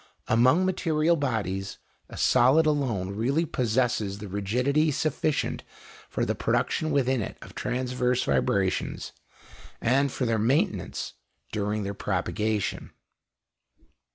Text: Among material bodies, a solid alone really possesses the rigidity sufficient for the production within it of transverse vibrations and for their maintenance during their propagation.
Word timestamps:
Among 0.27 0.65
material 0.65 1.15
bodies, 1.15 1.77
a 2.09 2.17
solid 2.17 2.65
alone 2.65 3.15
really 3.15 3.45
possesses 3.45 4.17
the 4.17 4.27
rigidity 4.27 4.89
sufficient 4.89 5.61
for 6.09 6.25
the 6.25 6.33
production 6.33 6.89
within 6.89 7.21
it 7.21 7.37
of 7.43 7.53
transverse 7.53 8.23
vibrations 8.23 9.11
and 9.79 10.11
for 10.11 10.25
their 10.25 10.39
maintenance 10.39 11.13
during 11.51 11.83
their 11.83 11.93
propagation. 11.93 12.93